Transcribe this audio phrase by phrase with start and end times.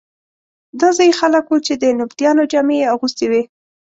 [0.79, 3.41] دا ځايي خلک وو چې د نبطیانو جامې یې اغوستې وې.